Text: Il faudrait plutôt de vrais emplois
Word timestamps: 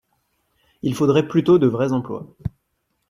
Il 0.81 0.95
faudrait 0.95 1.27
plutôt 1.27 1.59
de 1.59 1.67
vrais 1.67 1.93
emplois 1.93 2.25